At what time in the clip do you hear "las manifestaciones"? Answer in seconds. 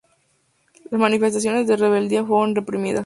0.89-1.67